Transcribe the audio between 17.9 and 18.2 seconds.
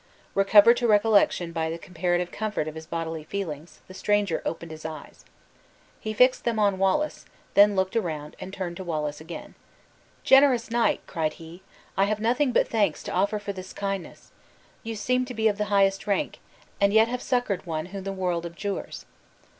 who the